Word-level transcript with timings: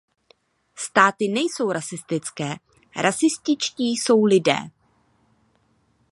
Státy 0.75 1.27
nejsou 1.27 1.71
rasistické, 1.71 2.55
rasističtí 2.95 3.91
jsou 3.91 4.25
lidé. 4.25 4.57